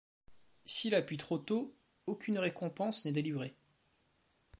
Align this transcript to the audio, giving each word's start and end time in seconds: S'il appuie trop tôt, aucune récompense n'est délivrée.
S'il 0.65 0.95
appuie 0.95 1.17
trop 1.17 1.37
tôt, 1.37 1.75
aucune 2.07 2.39
récompense 2.39 3.05
n'est 3.05 3.11
délivrée. 3.11 3.55